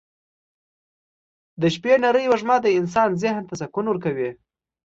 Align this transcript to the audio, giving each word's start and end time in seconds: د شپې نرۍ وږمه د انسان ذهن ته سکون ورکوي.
د 1.61 1.63
شپې 1.75 1.93
نرۍ 2.03 2.25
وږمه 2.29 2.55
د 2.61 2.67
انسان 2.79 3.09
ذهن 3.23 3.43
ته 3.49 3.53
سکون 3.61 3.85
ورکوي. 3.89 4.29